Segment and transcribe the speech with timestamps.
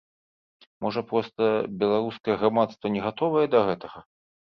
[0.85, 1.51] Можа, проста
[1.85, 4.09] беларускае грамадства не гатовае да гэтага?